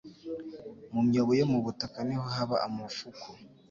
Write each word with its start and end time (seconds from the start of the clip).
Mu 0.93 1.01
myobo 1.07 1.31
yo 1.39 1.45
mu 1.51 1.59
butaka 1.65 1.97
niho 2.07 2.25
haba 2.35 2.55
amafuku 2.67 3.27